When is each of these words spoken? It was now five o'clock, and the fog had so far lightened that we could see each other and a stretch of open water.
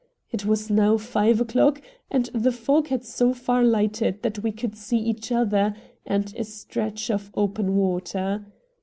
It 0.31 0.47
was 0.47 0.71
now 0.71 0.97
five 0.97 1.39
o'clock, 1.39 1.79
and 2.09 2.25
the 2.33 2.51
fog 2.51 2.87
had 2.87 3.05
so 3.05 3.35
far 3.35 3.63
lightened 3.63 4.23
that 4.23 4.39
we 4.41 4.51
could 4.51 4.75
see 4.75 4.97
each 4.97 5.31
other 5.31 5.75
and 6.07 6.33
a 6.35 6.43
stretch 6.43 7.11
of 7.11 7.29
open 7.35 7.75
water. 7.75 8.43